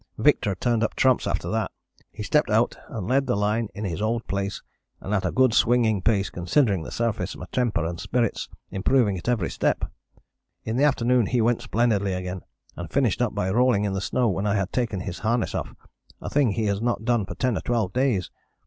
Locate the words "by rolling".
13.35-13.83